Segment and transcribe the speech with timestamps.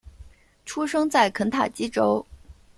[0.65, 2.25] 出生在肯塔基州。